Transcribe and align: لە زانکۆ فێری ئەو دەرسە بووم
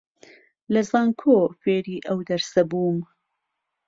لە 0.73 0.81
زانکۆ 0.89 1.37
فێری 1.61 1.97
ئەو 2.05 2.19
دەرسە 2.27 2.61
بووم 2.69 2.99